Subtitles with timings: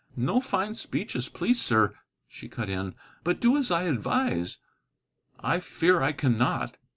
[0.17, 1.93] "No fine speeches, please, sir,"
[2.27, 4.57] she cut in, "but do as I advise."
[5.39, 6.75] "I fear I cannot."